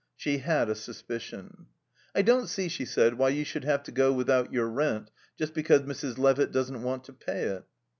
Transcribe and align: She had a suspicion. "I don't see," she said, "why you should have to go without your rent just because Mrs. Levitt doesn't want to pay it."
She 0.15 0.39
had 0.39 0.67
a 0.67 0.73
suspicion. 0.73 1.67
"I 2.15 2.23
don't 2.23 2.47
see," 2.47 2.69
she 2.69 2.85
said, 2.85 3.19
"why 3.19 3.29
you 3.29 3.45
should 3.45 3.65
have 3.65 3.83
to 3.83 3.91
go 3.91 4.11
without 4.11 4.51
your 4.51 4.67
rent 4.67 5.11
just 5.37 5.53
because 5.53 5.81
Mrs. 5.81 6.17
Levitt 6.17 6.51
doesn't 6.51 6.81
want 6.81 7.03
to 7.03 7.13
pay 7.13 7.43
it." 7.43 7.65